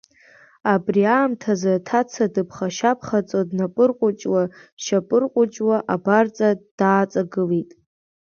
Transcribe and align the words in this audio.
Абри 0.73 1.03
аамҭазы, 1.15 1.71
аҭаца 1.75 2.25
дыԥхашьа-ԥхаҵо, 2.33 3.39
днапырҟәыҷы-шьапырҟәыҷуа 3.49 5.77
абарҵа 5.93 6.49
дааҵагылеит. 6.79 7.71